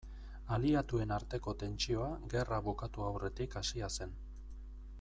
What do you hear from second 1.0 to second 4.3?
arteko tentsioa gerra bukatu aurretik hasia zen.